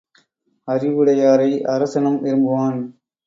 [0.67, 2.79] அறிவுடையாரை அரசனும் விரும்புவான்.